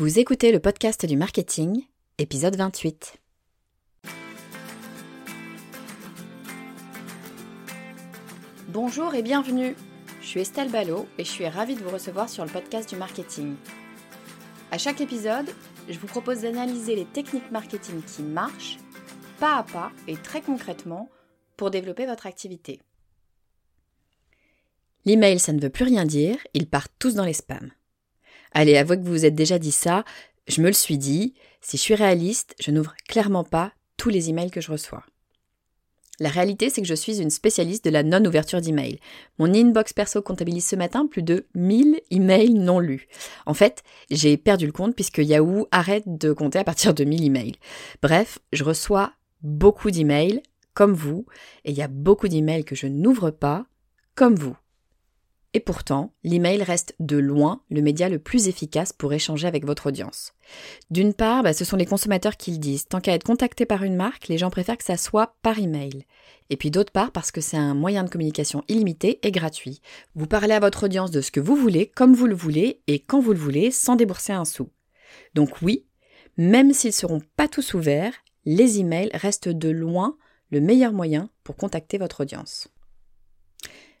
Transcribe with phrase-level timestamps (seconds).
[0.00, 1.82] Vous écoutez le podcast du marketing,
[2.16, 3.20] épisode 28.
[8.68, 9.76] Bonjour et bienvenue.
[10.22, 12.96] Je suis Estelle Ballot et je suis ravie de vous recevoir sur le podcast du
[12.96, 13.56] marketing.
[14.70, 15.50] À chaque épisode,
[15.86, 18.78] je vous propose d'analyser les techniques marketing qui marchent,
[19.38, 21.10] pas à pas et très concrètement,
[21.58, 22.80] pour développer votre activité.
[25.04, 27.70] L'email, ça ne veut plus rien dire, ils partent tous dans les spams.
[28.52, 30.04] Allez, avouez que vous vous êtes déjà dit ça,
[30.48, 34.30] je me le suis dit, si je suis réaliste, je n'ouvre clairement pas tous les
[34.30, 35.04] emails que je reçois.
[36.20, 39.00] La réalité, c'est que je suis une spécialiste de la non-ouverture d'emails.
[39.38, 43.08] Mon inbox perso comptabilise ce matin plus de 1000 emails non lus.
[43.46, 47.24] En fait, j'ai perdu le compte puisque Yahoo arrête de compter à partir de 1000
[47.24, 47.56] emails.
[48.02, 50.42] Bref, je reçois beaucoup d'emails,
[50.74, 51.24] comme vous,
[51.64, 53.64] et il y a beaucoup d'emails que je n'ouvre pas,
[54.14, 54.56] comme vous.
[55.52, 59.86] Et pourtant, l'email reste de loin le média le plus efficace pour échanger avec votre
[59.86, 60.32] audience.
[60.90, 62.86] D'une part, bah, ce sont les consommateurs qui le disent.
[62.86, 66.06] Tant qu'à être contacté par une marque, les gens préfèrent que ça soit par email.
[66.50, 69.80] Et puis d'autre part, parce que c'est un moyen de communication illimité et gratuit.
[70.14, 73.00] Vous parlez à votre audience de ce que vous voulez, comme vous le voulez et
[73.00, 74.68] quand vous le voulez, sans débourser un sou.
[75.34, 75.84] Donc oui,
[76.36, 78.14] même s'ils seront pas tous ouverts,
[78.44, 80.16] les emails restent de loin
[80.50, 82.68] le meilleur moyen pour contacter votre audience.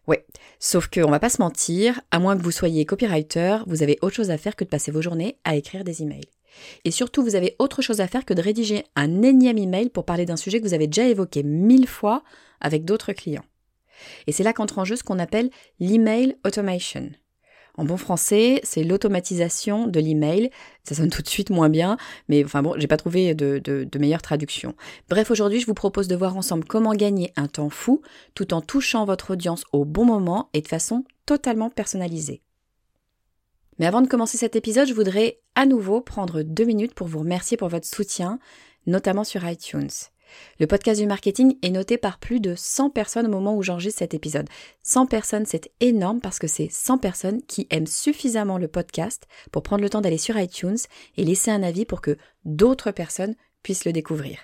[0.06, 0.24] Ouais,
[0.58, 4.16] sauf qu'on va pas se mentir, à moins que vous soyez copywriter, vous avez autre
[4.16, 6.28] chose à faire que de passer vos journées à écrire des emails.
[6.84, 10.04] Et surtout, vous avez autre chose à faire que de rédiger un énième email pour
[10.04, 12.22] parler d'un sujet que vous avez déjà évoqué mille fois
[12.60, 13.44] avec d'autres clients.
[14.26, 17.10] Et c'est là qu'entre en jeu ce qu'on appelle l'email automation.
[17.76, 20.50] En bon français, c'est l'automatisation de l'email.
[20.84, 21.96] Ça sonne tout de suite moins bien,
[22.28, 24.74] mais enfin bon, j'ai pas trouvé de, de, meilleure traduction.
[25.08, 28.02] Bref, aujourd'hui, je vous propose de voir ensemble comment gagner un temps fou
[28.34, 32.42] tout en touchant votre audience au bon moment et de façon totalement personnalisée.
[33.78, 37.20] Mais avant de commencer cet épisode, je voudrais à nouveau prendre deux minutes pour vous
[37.20, 38.38] remercier pour votre soutien,
[38.86, 39.88] notamment sur iTunes.
[40.58, 44.00] Le podcast du marketing est noté par plus de 100 personnes au moment où j'enregistre
[44.00, 44.48] cet épisode.
[44.82, 49.62] 100 personnes, c'est énorme parce que c'est 100 personnes qui aiment suffisamment le podcast pour
[49.62, 50.78] prendre le temps d'aller sur iTunes
[51.16, 54.38] et laisser un avis pour que d'autres personnes puissent le découvrir.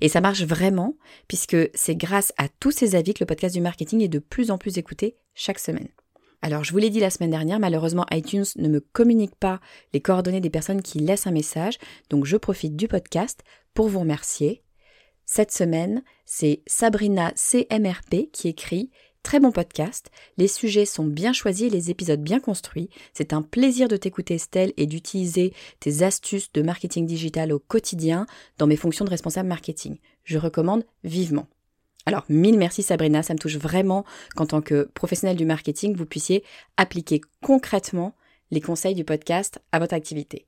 [0.00, 0.96] Et ça marche vraiment
[1.28, 4.50] puisque c'est grâce à tous ces avis que le podcast du marketing est de plus
[4.50, 5.88] en plus écouté chaque semaine.
[6.44, 9.60] Alors, je vous l'ai dit la semaine dernière, malheureusement, iTunes ne me communique pas
[9.92, 11.78] les coordonnées des personnes qui laissent un message,
[12.10, 13.44] donc je profite du podcast
[13.74, 14.64] pour vous remercier
[15.26, 18.90] cette semaine, c'est Sabrina CMRP qui écrit
[19.22, 22.90] Très bon podcast, les sujets sont bien choisis les épisodes bien construits.
[23.14, 28.26] C'est un plaisir de t'écouter Estelle et d'utiliser tes astuces de marketing digital au quotidien
[28.58, 29.98] dans mes fonctions de responsable marketing.
[30.24, 31.46] Je recommande vivement.
[32.04, 36.06] Alors, mille merci Sabrina, ça me touche vraiment qu'en tant que professionnel du marketing, vous
[36.06, 36.42] puissiez
[36.76, 38.16] appliquer concrètement
[38.50, 40.46] les conseils du podcast à votre activité.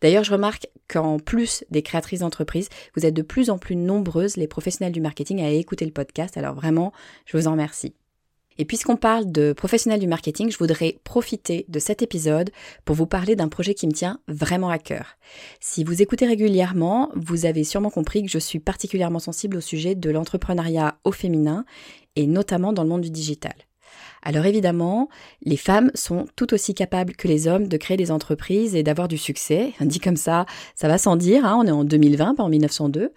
[0.00, 4.36] D'ailleurs, je remarque qu'en plus des créatrices d'entreprise, vous êtes de plus en plus nombreuses,
[4.36, 6.36] les professionnels du marketing, à écouter le podcast.
[6.36, 6.92] Alors vraiment,
[7.26, 7.94] je vous en remercie.
[8.56, 12.50] Et puisqu'on parle de professionnels du marketing, je voudrais profiter de cet épisode
[12.84, 15.16] pour vous parler d'un projet qui me tient vraiment à cœur.
[15.60, 19.94] Si vous écoutez régulièrement, vous avez sûrement compris que je suis particulièrement sensible au sujet
[19.96, 21.64] de l'entrepreneuriat au féminin
[22.16, 23.54] et notamment dans le monde du digital.
[24.24, 25.08] Alors évidemment,
[25.42, 29.06] les femmes sont tout aussi capables que les hommes de créer des entreprises et d'avoir
[29.06, 29.74] du succès.
[29.80, 33.12] Dit comme ça, ça va sans dire, hein, on est en 2020, pas en 1902.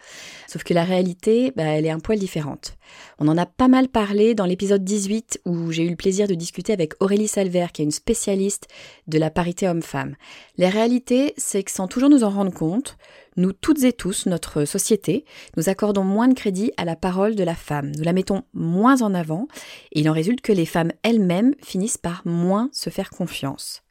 [0.48, 2.78] Sauf que la réalité, bah, elle est un poil différente.
[3.20, 6.36] On en a pas mal parlé dans l'épisode 18 où j'ai eu le plaisir de
[6.36, 8.68] discuter avec Aurélie Salver, qui est une spécialiste
[9.08, 10.16] de la parité homme-femme.
[10.58, 12.98] La réalité, c'est que sans toujours nous en rendre compte,
[13.38, 15.24] nous toutes et tous, notre société,
[15.56, 17.92] nous accordons moins de crédit à la parole de la femme.
[17.98, 19.48] Nous la mettons moins en avant
[19.92, 23.84] et il en résulte que les femmes elles-mêmes finissent par moins se faire confiance.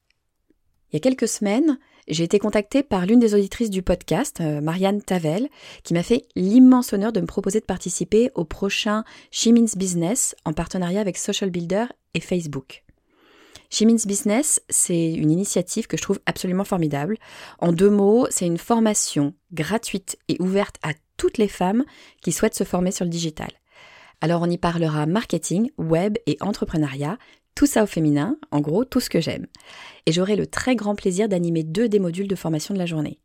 [0.90, 4.60] Il y a quelques semaines, j'ai été contactée par l'une des auditrices du podcast, euh,
[4.60, 5.48] Marianne Tavel,
[5.82, 10.52] qui m'a fait l'immense honneur de me proposer de participer au prochain She Business en
[10.52, 12.85] partenariat avec Social Builder et Facebook.
[13.70, 17.16] She Business, c'est une initiative que je trouve absolument formidable.
[17.58, 21.84] En deux mots, c'est une formation gratuite et ouverte à toutes les femmes
[22.22, 23.50] qui souhaitent se former sur le digital.
[24.20, 27.18] Alors on y parlera marketing, web et entrepreneuriat,
[27.56, 29.46] tout ça au féminin, en gros, tout ce que j'aime.
[30.04, 33.18] Et j'aurai le très grand plaisir d'animer deux des modules de formation de la journée.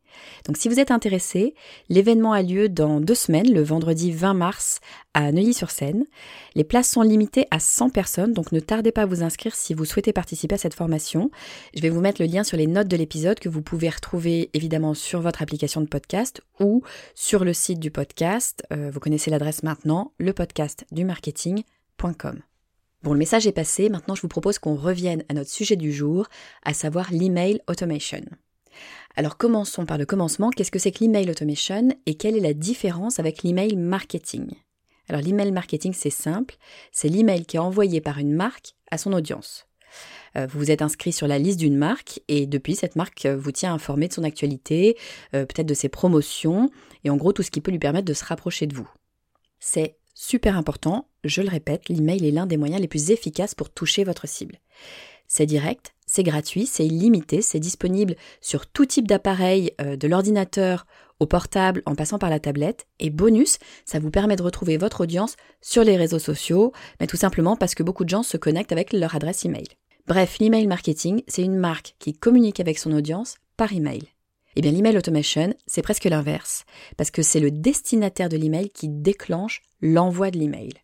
[0.46, 1.54] Donc si vous êtes intéressé,
[1.88, 4.80] l'événement a lieu dans deux semaines, le vendredi 20 mars
[5.14, 6.06] à Neuilly-sur-Seine.
[6.54, 9.74] Les places sont limitées à 100 personnes, donc ne tardez pas à vous inscrire si
[9.74, 11.30] vous souhaitez participer à cette formation.
[11.74, 14.48] Je vais vous mettre le lien sur les notes de l'épisode que vous pouvez retrouver
[14.54, 16.82] évidemment sur votre application de podcast ou
[17.14, 18.62] sur le site du podcast.
[18.72, 22.42] Euh, vous connaissez l'adresse maintenant, lepodcastdumarketing.com.
[23.02, 25.92] Bon, le message est passé, maintenant je vous propose qu'on revienne à notre sujet du
[25.92, 26.28] jour,
[26.62, 28.22] à savoir l'email automation.
[29.16, 30.50] Alors commençons par le commencement.
[30.50, 34.52] Qu'est-ce que c'est que l'email automation et quelle est la différence avec l'email marketing?
[35.08, 36.56] Alors l'email marketing, c'est simple.
[36.92, 39.66] C'est l'email qui est envoyé par une marque à son audience.
[40.36, 43.36] Euh, vous vous êtes inscrit sur la liste d'une marque et depuis cette marque euh,
[43.36, 44.96] vous tient informé de son actualité,
[45.34, 46.70] euh, peut-être de ses promotions
[47.04, 48.88] et en gros tout ce qui peut lui permettre de se rapprocher de vous.
[49.58, 53.70] C'est super important, je le répète, l'email est l'un des moyens les plus efficaces pour
[53.70, 54.58] toucher votre cible.
[55.28, 60.86] C'est direct, c'est gratuit, c'est illimité, c'est disponible sur tout type d'appareil, de l'ordinateur
[61.20, 62.86] au portable en passant par la tablette.
[62.98, 67.16] Et bonus, ça vous permet de retrouver votre audience sur les réseaux sociaux, mais tout
[67.16, 69.68] simplement parce que beaucoup de gens se connectent avec leur adresse email.
[70.06, 74.11] Bref, l'email marketing, c'est une marque qui communique avec son audience par email.
[74.56, 76.64] Eh bien, l'email automation, c'est presque l'inverse,
[76.96, 80.74] parce que c'est le destinataire de l'email qui déclenche l'envoi de l'email.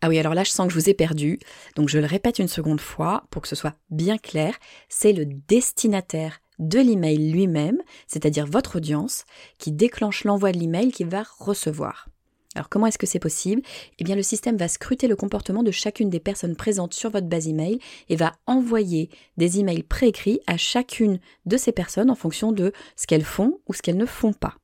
[0.00, 1.38] Ah oui, alors là, je sens que je vous ai perdu,
[1.74, 4.56] donc je le répète une seconde fois pour que ce soit bien clair,
[4.88, 9.24] c'est le destinataire de l'email lui-même, c'est-à-dire votre audience,
[9.58, 12.08] qui déclenche l'envoi de l'email qu'il va recevoir.
[12.58, 13.62] Alors comment est-ce que c'est possible?
[14.00, 17.28] Eh bien le système va scruter le comportement de chacune des personnes présentes sur votre
[17.28, 17.78] base email
[18.08, 23.06] et va envoyer des emails préécrits à chacune de ces personnes en fonction de ce
[23.06, 24.56] qu'elles font ou ce qu'elles ne font pas.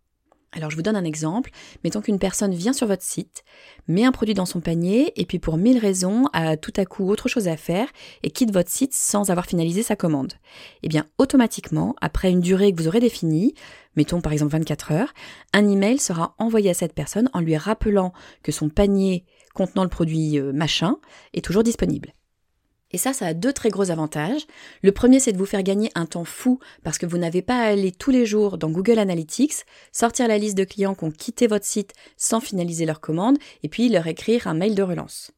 [0.55, 1.51] Alors je vous donne un exemple.
[1.83, 3.45] Mettons qu'une personne vient sur votre site,
[3.89, 7.09] met un produit dans son panier et puis pour mille raisons a tout à coup
[7.11, 7.89] autre chose à faire
[8.23, 10.35] et quitte votre site sans avoir finalisé sa commande.
[10.83, 13.55] Eh bien automatiquement, après une durée que vous aurez définie,
[13.97, 15.15] mettons par exemple 24 heures,
[15.53, 18.13] un email sera envoyé à cette personne en lui rappelant
[18.43, 19.25] que son panier
[19.55, 20.97] contenant le produit euh, machin
[21.33, 22.13] est toujours disponible.
[22.95, 24.47] Et ça, ça a deux très gros avantages.
[24.83, 27.59] Le premier, c'est de vous faire gagner un temps fou parce que vous n'avez pas
[27.59, 31.11] à aller tous les jours dans Google Analytics, sortir la liste de clients qui ont
[31.11, 35.33] quitté votre site sans finaliser leur commande et puis leur écrire un mail de relance.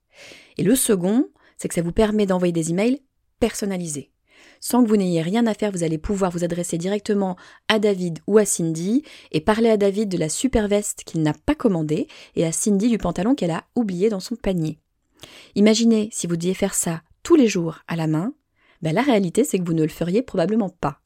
[0.58, 3.00] Et le second, c'est que ça vous permet d'envoyer des emails
[3.40, 4.10] personnalisés.
[4.60, 7.38] Sans que vous n'ayez rien à faire, vous allez pouvoir vous adresser directement
[7.68, 9.02] à David ou à Cindy
[9.32, 12.90] et parler à David de la super veste qu'il n'a pas commandée et à Cindy
[12.90, 14.78] du pantalon qu'elle a oublié dans son panier.
[15.54, 18.34] Imaginez si vous deviez faire ça tous les jours à la main,
[18.82, 21.00] ben la réalité c'est que vous ne le feriez probablement pas.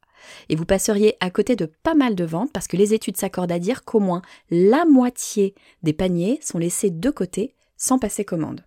[0.49, 3.51] Et vous passeriez à côté de pas mal de ventes parce que les études s'accordent
[3.51, 4.21] à dire qu'au moins
[4.51, 8.63] la moitié des paniers sont laissés de côté sans passer commande.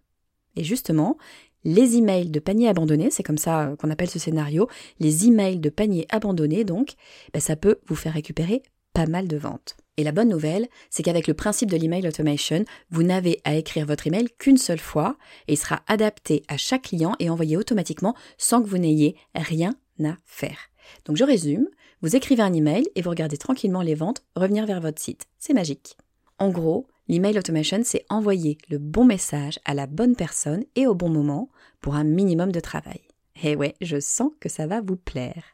[0.57, 1.17] Et justement,
[1.63, 4.69] les emails de paniers abandonnés, c'est comme ça qu'on appelle ce scénario,
[4.99, 6.95] les emails de paniers abandonnés donc,
[7.33, 8.65] ben ça peut vous faire récupérer
[8.95, 9.77] pas mal de ventes.
[9.97, 13.87] Et la bonne nouvelle, c'est qu'avec le principe de l'email automation, vous n'avez à écrire
[13.87, 18.15] votre email qu'une seule fois et il sera adapté à chaque client et envoyé automatiquement
[18.37, 20.59] sans que vous n'ayez rien à faire.
[21.05, 21.69] Donc je résume,
[22.03, 25.27] vous écrivez un email et vous regardez tranquillement les ventes revenir vers votre site.
[25.39, 25.97] C'est magique.
[26.39, 30.95] En gros, l'email automation, c'est envoyer le bon message à la bonne personne et au
[30.95, 31.49] bon moment
[31.81, 33.01] pour un minimum de travail.
[33.43, 35.54] Et ouais, je sens que ça va vous plaire.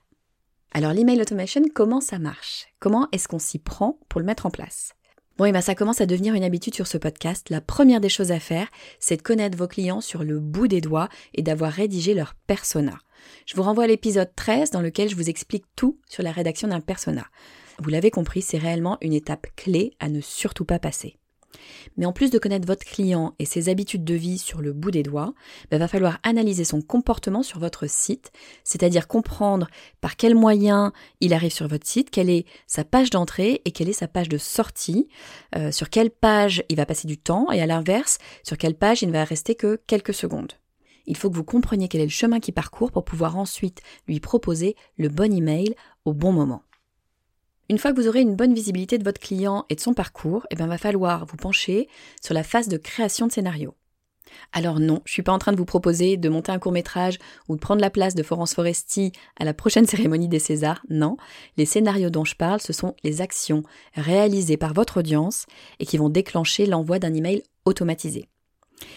[0.73, 2.69] Alors l'email automation, comment ça marche?
[2.79, 4.93] Comment est-ce qu'on s'y prend pour le mettre en place?
[5.37, 7.51] Bon, et ben ça commence à devenir une habitude sur ce podcast.
[7.51, 8.69] La première des choses à faire,
[9.01, 12.99] c'est de connaître vos clients sur le bout des doigts et d'avoir rédigé leur persona.
[13.47, 16.69] Je vous renvoie à l'épisode 13 dans lequel je vous explique tout sur la rédaction
[16.69, 17.27] d'un persona.
[17.81, 21.20] Vous l'avez compris, c'est réellement une étape clé à ne surtout pas passer.
[21.97, 24.91] Mais en plus de connaître votre client et ses habitudes de vie sur le bout
[24.91, 28.33] des doigts, il bah, va falloir analyser son comportement sur votre site,
[28.65, 29.69] c'est-à-dire comprendre
[30.01, 33.89] par quels moyens il arrive sur votre site, quelle est sa page d'entrée et quelle
[33.89, 35.09] est sa page de sortie,
[35.57, 39.03] euh, sur quelle page il va passer du temps et à l'inverse, sur quelle page
[39.03, 40.53] il ne va rester que quelques secondes.
[41.07, 44.21] Il faut que vous compreniez quel est le chemin qu'il parcourt pour pouvoir ensuite lui
[44.21, 46.63] proposer le bon email au bon moment.
[47.71, 50.45] Une fois que vous aurez une bonne visibilité de votre client et de son parcours,
[50.51, 51.87] il eh bien, va falloir vous pencher
[52.21, 53.77] sur la phase de création de scénario.
[54.53, 57.21] Alors non, je suis pas en train de vous proposer de monter un court métrage
[57.49, 60.85] ou de prendre la place de Florence Foresti à la prochaine cérémonie des Césars.
[60.91, 61.17] Non,
[61.57, 63.63] les scénarios dont je parle, ce sont les actions
[63.95, 65.47] réalisées par votre audience
[65.79, 68.27] et qui vont déclencher l'envoi d'un email automatisé.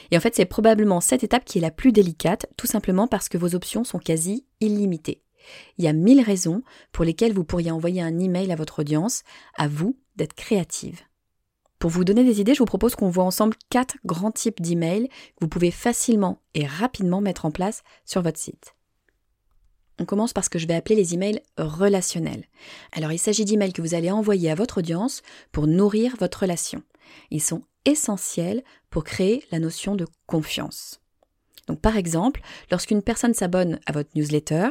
[0.10, 3.30] Et en fait, c'est probablement cette étape qui est la plus délicate, tout simplement parce
[3.30, 5.22] que vos options sont quasi illimitées.
[5.77, 9.23] Il y a mille raisons pour lesquelles vous pourriez envoyer un email à votre audience,
[9.55, 11.01] à vous d'être créative.
[11.79, 15.09] Pour vous donner des idées, je vous propose qu'on voit ensemble quatre grands types d'emails
[15.09, 18.75] que vous pouvez facilement et rapidement mettre en place sur votre site.
[20.00, 22.45] On commence par ce que je vais appeler les emails relationnels.
[22.93, 25.21] Alors il s'agit d'emails que vous allez envoyer à votre audience
[25.51, 26.81] pour nourrir votre relation.
[27.31, 31.02] Ils sont essentiels pour créer la notion de confiance.
[31.67, 32.41] Donc par exemple,
[32.72, 34.70] lorsqu'une personne s'abonne à votre newsletter,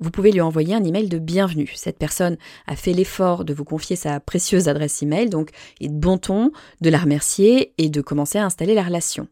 [0.00, 1.72] vous pouvez lui envoyer un email de bienvenue.
[1.74, 2.36] Cette personne
[2.66, 6.18] a fait l'effort de vous confier sa précieuse adresse email, donc il est de bon
[6.18, 9.26] ton de la remercier et de commencer à installer la relation.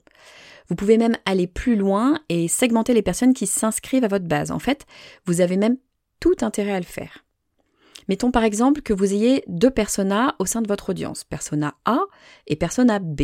[0.69, 4.51] Vous pouvez même aller plus loin et segmenter les personnes qui s'inscrivent à votre base.
[4.51, 4.87] En fait,
[5.27, 5.77] vous avez même
[6.19, 7.25] tout intérêt à le faire.
[8.09, 12.01] Mettons par exemple que vous ayez deux personas au sein de votre audience, persona A
[12.47, 13.23] et persona B.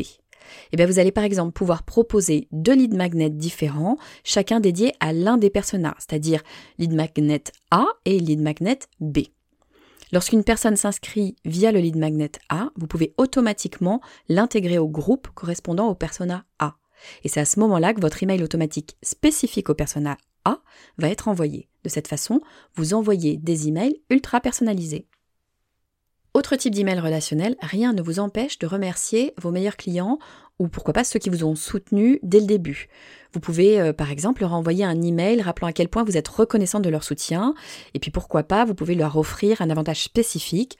[0.72, 5.12] Eh bien, vous allez par exemple pouvoir proposer deux lead magnets différents, chacun dédié à
[5.12, 6.42] l'un des personas, c'est-à-dire
[6.78, 9.18] lead magnet A et lead magnet B.
[10.10, 15.88] Lorsqu'une personne s'inscrit via le lead magnet A, vous pouvez automatiquement l'intégrer au groupe correspondant
[15.88, 16.76] au persona A.
[17.24, 20.60] Et c'est à ce moment-là que votre email automatique spécifique au persona A
[20.96, 21.68] va être envoyé.
[21.84, 22.40] De cette façon,
[22.74, 25.06] vous envoyez des emails ultra personnalisés.
[26.34, 30.18] Autre type d'email relationnel, rien ne vous empêche de remercier vos meilleurs clients
[30.58, 32.88] ou pourquoi pas ceux qui vous ont soutenu dès le début.
[33.32, 36.28] Vous pouvez euh, par exemple leur envoyer un email rappelant à quel point vous êtes
[36.28, 37.54] reconnaissant de leur soutien
[37.94, 40.78] et puis pourquoi pas vous pouvez leur offrir un avantage spécifique,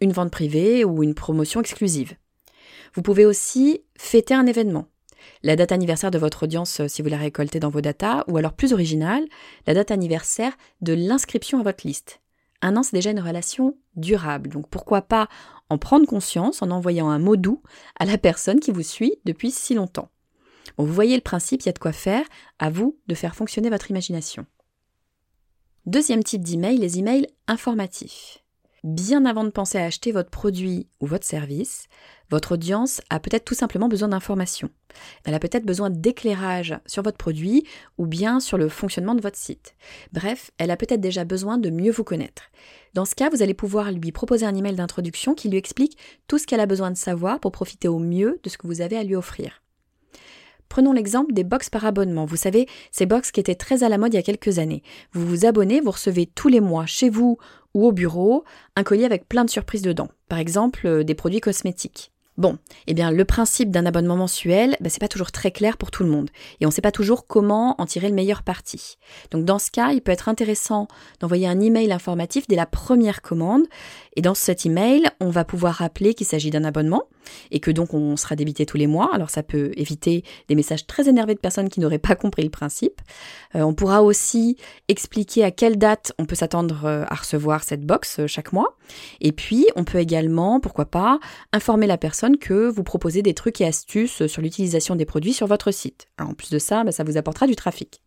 [0.00, 2.14] une vente privée ou une promotion exclusive.
[2.94, 4.86] Vous pouvez aussi fêter un événement.
[5.42, 8.36] La date anniversaire de votre audience euh, si vous la récoltez dans vos datas ou
[8.36, 9.24] alors plus original,
[9.66, 12.19] la date anniversaire de l'inscription à votre liste.
[12.62, 14.50] Un an, c'est déjà une relation durable.
[14.50, 15.28] Donc pourquoi pas
[15.68, 17.62] en prendre conscience en envoyant un mot doux
[17.98, 20.10] à la personne qui vous suit depuis si longtemps.
[20.76, 22.24] Vous voyez le principe, il y a de quoi faire.
[22.58, 24.46] À vous de faire fonctionner votre imagination.
[25.86, 28.44] Deuxième type d'email, les emails informatifs.
[28.82, 31.86] Bien avant de penser à acheter votre produit ou votre service,
[32.30, 34.70] votre audience a peut-être tout simplement besoin d'informations.
[35.24, 37.66] Elle a peut-être besoin d'éclairage sur votre produit
[37.98, 39.74] ou bien sur le fonctionnement de votre site.
[40.12, 42.44] Bref, elle a peut-être déjà besoin de mieux vous connaître.
[42.94, 46.38] Dans ce cas, vous allez pouvoir lui proposer un email d'introduction qui lui explique tout
[46.38, 48.96] ce qu'elle a besoin de savoir pour profiter au mieux de ce que vous avez
[48.96, 49.60] à lui offrir.
[50.70, 52.26] Prenons l'exemple des box par abonnement.
[52.26, 54.84] Vous savez, ces box qui étaient très à la mode il y a quelques années.
[55.12, 57.38] Vous vous abonnez, vous recevez tous les mois chez vous
[57.74, 58.44] ou au bureau
[58.76, 60.08] un colis avec plein de surprises dedans.
[60.28, 62.12] Par exemple, euh, des produits cosmétiques.
[62.40, 62.56] Bon,
[62.86, 66.04] eh bien le principe d'un abonnement mensuel, ben, c'est pas toujours très clair pour tout
[66.04, 68.96] le monde et on ne sait pas toujours comment en tirer le meilleur parti.
[69.30, 70.88] Donc dans ce cas, il peut être intéressant
[71.20, 73.64] d'envoyer un email informatif dès la première commande
[74.16, 77.04] et dans cet email, on va pouvoir rappeler qu'il s'agit d'un abonnement
[77.50, 79.10] et que donc on sera débité tous les mois.
[79.12, 82.50] Alors ça peut éviter des messages très énervés de personnes qui n'auraient pas compris le
[82.50, 83.00] principe.
[83.54, 84.56] Euh, on pourra aussi
[84.88, 88.76] expliquer à quelle date on peut s'attendre euh, à recevoir cette box euh, chaque mois.
[89.20, 91.20] Et puis on peut également, pourquoi pas,
[91.52, 95.46] informer la personne que vous proposez des trucs et astuces sur l'utilisation des produits sur
[95.46, 96.06] votre site.
[96.18, 98.02] en plus de ça, bah, ça vous apportera du trafic.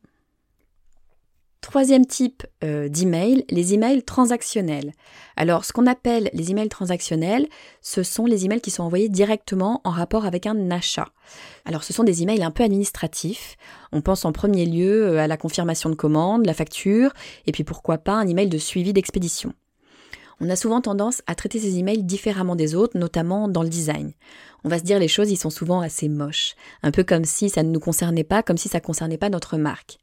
[1.63, 4.91] Troisième type euh, d'email, les emails transactionnels.
[5.37, 7.47] Alors, ce qu'on appelle les emails transactionnels,
[7.81, 11.07] ce sont les emails qui sont envoyés directement en rapport avec un achat.
[11.63, 13.55] Alors, ce sont des emails un peu administratifs.
[13.93, 17.13] On pense en premier lieu euh, à la confirmation de commande, la facture,
[17.47, 19.53] et puis pourquoi pas un email de suivi d'expédition.
[20.45, 24.11] On a souvent tendance à traiter ces emails différemment des autres, notamment dans le design.
[24.65, 27.47] On va se dire les choses, ils sont souvent assez moches, un peu comme si
[27.47, 29.99] ça ne nous concernait pas, comme si ça ne concernait pas notre marque.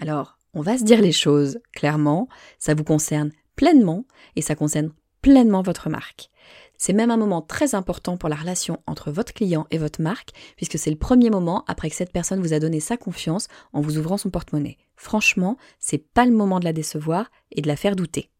[0.00, 2.28] Alors, on va se dire les choses, clairement,
[2.58, 4.90] ça vous concerne pleinement et ça concerne
[5.22, 6.30] pleinement votre marque.
[6.76, 10.30] C'est même un moment très important pour la relation entre votre client et votre marque,
[10.56, 13.82] puisque c'est le premier moment après que cette personne vous a donné sa confiance en
[13.82, 14.78] vous ouvrant son porte-monnaie.
[14.96, 18.30] Franchement, c'est pas le moment de la décevoir et de la faire douter.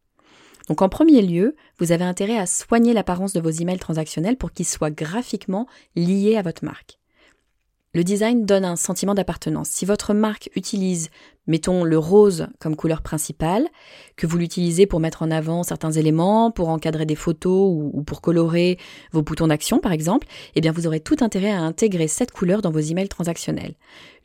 [0.67, 4.51] Donc en premier lieu, vous avez intérêt à soigner l'apparence de vos emails transactionnels pour
[4.51, 6.99] qu'ils soient graphiquement liés à votre marque.
[7.97, 9.69] Le design donne un sentiment d'appartenance.
[9.69, 11.09] Si votre marque utilise,
[11.47, 13.67] mettons, le rose comme couleur principale,
[14.15, 18.21] que vous l'utilisez pour mettre en avant certains éléments, pour encadrer des photos ou, pour
[18.21, 18.77] colorer
[19.13, 22.61] vos boutons d'action par exemple, eh bien vous aurez tout intérêt à intégrer cette couleur
[22.61, 23.73] dans vos emails transactionnels.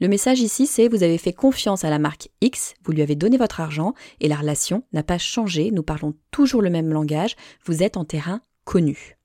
[0.02, 3.14] Le message ici c'est vous avez fait confiance à la marque X, vous lui avez
[3.14, 7.37] donné votre argent et la relation n'a pas changé, nous parlons toujours le même langage,
[7.64, 9.17] vous êtes en terrain connu.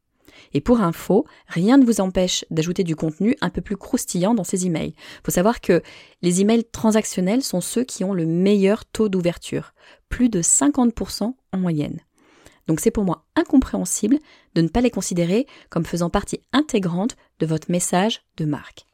[0.53, 4.43] Et pour info, rien ne vous empêche d'ajouter du contenu un peu plus croustillant dans
[4.43, 4.95] ces emails.
[5.23, 5.81] Faut savoir que
[6.21, 9.73] les emails transactionnels sont ceux qui ont le meilleur taux d'ouverture,
[10.09, 11.99] plus de 50% en moyenne.
[12.67, 14.19] Donc c'est pour moi incompréhensible
[14.55, 18.85] de ne pas les considérer comme faisant partie intégrante de votre message de marque.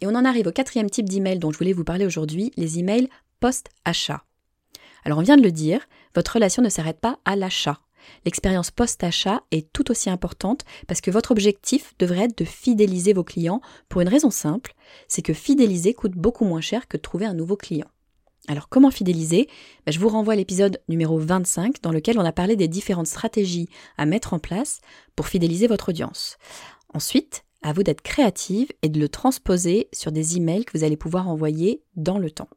[0.00, 2.78] Et on en arrive au quatrième type d'email dont je voulais vous parler aujourd'hui, les
[2.78, 3.08] emails
[3.40, 4.24] post-achat.
[5.04, 5.80] Alors on vient de le dire,
[6.14, 7.80] votre relation ne s'arrête pas à l'achat
[8.24, 13.24] l'expérience post-achat est tout aussi importante parce que votre objectif devrait être de fidéliser vos
[13.24, 14.74] clients pour une raison simple,
[15.08, 17.88] c'est que fidéliser coûte beaucoup moins cher que de trouver un nouveau client.
[18.46, 19.48] Alors comment fidéliser?
[19.86, 23.06] Ben, Je vous renvoie à l'épisode numéro 25 dans lequel on a parlé des différentes
[23.06, 24.80] stratégies à mettre en place
[25.16, 26.36] pour fidéliser votre audience.
[26.92, 30.98] Ensuite, à vous d'être créative et de le transposer sur des emails que vous allez
[30.98, 32.50] pouvoir envoyer dans le temps.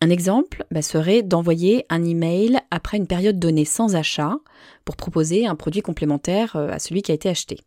[0.00, 4.36] Un exemple bah, serait d'envoyer un email après une période donnée sans achat
[4.84, 7.60] pour proposer un produit complémentaire euh, à celui qui a été acheté.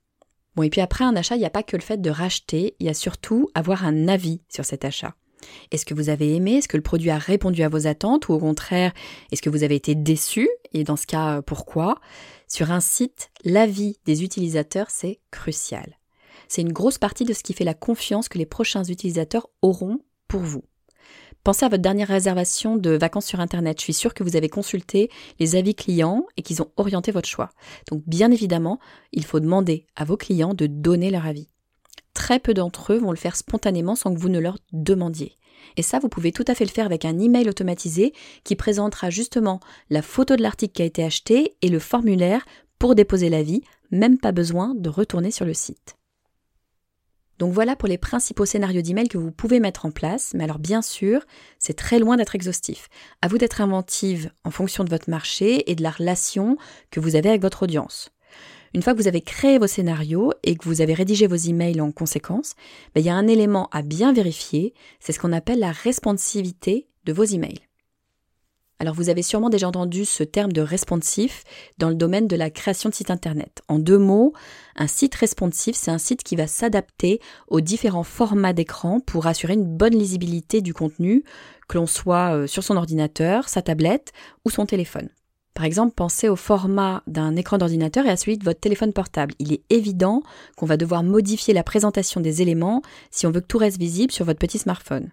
[0.55, 2.75] Bon, et puis après un achat, il n'y a pas que le fait de racheter,
[2.79, 5.15] il y a surtout avoir un avis sur cet achat.
[5.71, 6.57] Est-ce que vous avez aimé?
[6.57, 8.27] Est-ce que le produit a répondu à vos attentes?
[8.27, 8.93] Ou au contraire,
[9.31, 10.50] est-ce que vous avez été déçu?
[10.74, 11.95] Et dans ce cas, pourquoi?
[12.48, 15.98] Sur un site, l'avis des utilisateurs, c'est crucial.
[16.48, 20.00] C'est une grosse partie de ce qui fait la confiance que les prochains utilisateurs auront
[20.27, 20.63] pour vous.
[21.43, 23.79] Pensez à votre dernière réservation de vacances sur Internet.
[23.79, 27.29] Je suis sûre que vous avez consulté les avis clients et qu'ils ont orienté votre
[27.29, 27.50] choix.
[27.89, 28.79] Donc bien évidemment,
[29.13, 31.48] il faut demander à vos clients de donner leur avis.
[32.13, 35.36] Très peu d'entre eux vont le faire spontanément sans que vous ne leur demandiez.
[35.77, 39.10] Et ça, vous pouvez tout à fait le faire avec un email automatisé qui présentera
[39.10, 42.46] justement la photo de l'article qui a été acheté et le formulaire
[42.79, 45.99] pour déposer l'avis, même pas besoin de retourner sur le site.
[47.39, 50.60] Donc voilà pour les principaux scénarios d'email que vous pouvez mettre en place, mais alors
[50.60, 51.22] bien sûr,
[51.58, 52.89] c'est très loin d'être exhaustif.
[53.22, 56.58] À vous d'être inventive en fonction de votre marché et de la relation
[56.91, 58.12] que vous avez avec votre audience.
[58.75, 61.79] Une fois que vous avez créé vos scénarios et que vous avez rédigé vos emails
[61.79, 62.55] en conséquence,
[62.93, 66.88] ben, il y a un élément à bien vérifier, c'est ce qu'on appelle la responsivité
[67.05, 67.69] de vos emails.
[68.81, 71.43] Alors vous avez sûrement déjà entendu ce terme de responsif
[71.77, 73.62] dans le domaine de la création de sites internet.
[73.67, 74.31] En deux mots,
[74.77, 77.19] un site responsif, c'est un site qui va s'adapter
[77.50, 81.25] aux différents formats d'écran pour assurer une bonne lisibilité du contenu,
[81.67, 84.13] que l'on soit euh, sur son ordinateur, sa tablette
[84.45, 85.09] ou son téléphone.
[85.53, 89.33] Par exemple, pensez au format d'un écran d'ordinateur et à celui de votre téléphone portable.
[89.39, 90.24] Il est évident
[90.55, 92.81] qu'on va devoir modifier la présentation des éléments
[93.12, 95.12] si on veut que tout reste visible sur votre petit smartphone.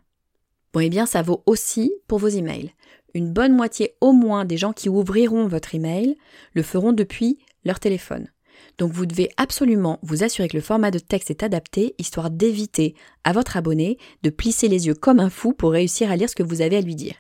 [0.77, 2.71] Bon, eh bien, ça vaut aussi pour vos emails.
[3.15, 6.19] Une bonne moitié au moins des gens qui ouvriront votre email
[6.53, 8.29] le feront depuis leur téléphone.
[8.77, 12.95] Donc vous devez absolument vous assurer que le format de texte est adapté, histoire d'éviter
[13.25, 16.37] à votre abonné de plisser les yeux comme un fou pour réussir à lire ce
[16.37, 17.15] que vous avez à lui dire.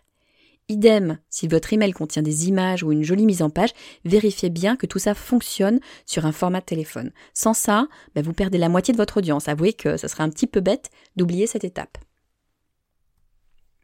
[0.68, 3.72] Idem, si votre email contient des images ou une jolie mise en page,
[4.04, 7.10] vérifiez bien que tout ça fonctionne sur un format de téléphone.
[7.32, 9.48] Sans ça, ben, vous perdez la moitié de votre audience.
[9.48, 11.96] Avouez que ce serait un petit peu bête d'oublier cette étape.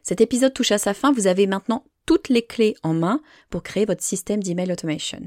[0.02, 3.62] Cet épisode touche à sa fin, vous avez maintenant toutes les clés en main pour
[3.62, 5.20] créer votre système d'email automation.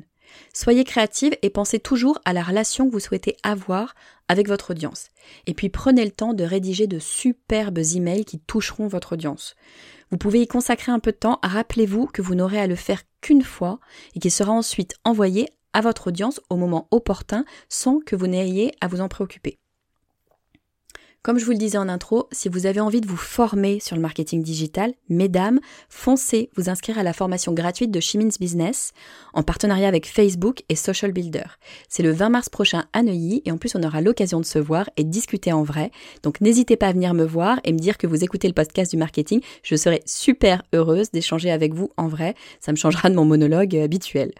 [0.53, 3.96] Soyez créative et pensez toujours à la relation que vous souhaitez avoir
[4.27, 5.09] avec votre audience.
[5.48, 9.55] Et puis prenez le temps de rédiger de superbes emails qui toucheront votre audience.
[10.11, 11.40] Vous pouvez y consacrer un peu de temps.
[11.44, 13.79] Rappelez-vous que vous n'aurez à le faire qu'une fois
[14.16, 18.74] et qu'il sera ensuite envoyé à votre audience au moment opportun sans que vous n'ayez
[18.81, 19.59] à vous en préoccuper.
[21.25, 23.96] Comme je vous le disais en intro, si vous avez envie de vous former sur
[23.96, 25.59] le marketing digital, mesdames,
[25.90, 28.92] foncez vous inscrire à la formation gratuite de Chimins Business
[29.33, 31.46] en partenariat avec Facebook et Social Builder.
[31.90, 34.59] C'est le 20 mars prochain à Neuilly et en plus on aura l'occasion de se
[34.59, 35.90] voir et discuter en vrai.
[36.22, 38.92] Donc n'hésitez pas à venir me voir et me dire que vous écoutez le podcast
[38.92, 39.42] du marketing.
[39.64, 42.35] Je serai super heureuse d'échanger avec vous en vrai.
[42.59, 44.31] Ça me changera de mon monologue habituel.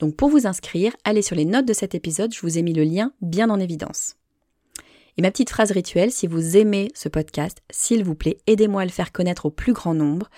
[0.00, 2.74] Donc pour vous inscrire, allez sur les notes de cet épisode, je vous ai mis
[2.74, 4.16] le lien bien en évidence.
[5.18, 8.84] Et ma petite phrase rituelle, si vous aimez ce podcast, s'il vous plaît, aidez-moi à
[8.84, 10.28] le faire connaître au plus grand nombre.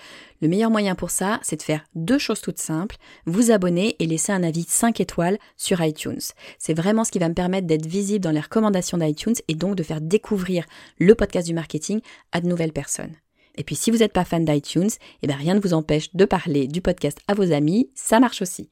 [0.41, 4.05] Le meilleur moyen pour ça, c'est de faire deux choses toutes simples, vous abonner et
[4.05, 6.21] laisser un avis 5 étoiles sur iTunes.
[6.59, 9.75] C'est vraiment ce qui va me permettre d'être visible dans les recommandations d'iTunes et donc
[9.75, 10.63] de faire découvrir
[10.97, 11.99] le podcast du marketing
[12.31, 13.15] à de nouvelles personnes.
[13.55, 16.23] Et puis si vous n'êtes pas fan d'iTunes, eh bien rien ne vous empêche de
[16.23, 18.69] parler du podcast à vos amis, ça marche aussi.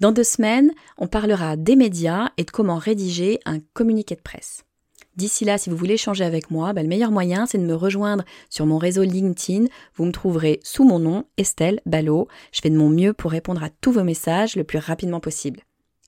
[0.00, 4.64] Dans deux semaines, on parlera des médias et de comment rédiger un communiqué de presse.
[5.20, 7.74] D'ici là, si vous voulez échanger avec moi, bah, le meilleur moyen, c'est de me
[7.74, 9.66] rejoindre sur mon réseau LinkedIn.
[9.94, 12.26] Vous me trouverez sous mon nom, Estelle Ballot.
[12.52, 15.60] Je fais de mon mieux pour répondre à tous vos messages le plus rapidement possible.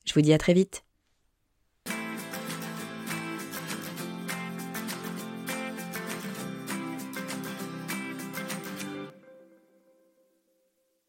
[0.05, 0.83] Je vous dis à très vite.